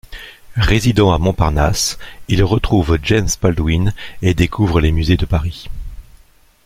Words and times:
Résidant 0.55 1.11
à 1.13 1.19
Montparnasse, 1.19 1.99
il 2.27 2.43
retrouve 2.43 2.97
James 3.03 3.27
Baldwin 3.39 3.93
et 4.23 4.33
découvre 4.33 4.81
les 4.81 4.91
musées 4.91 5.15
de 5.15 5.27
Paris. 5.27 5.67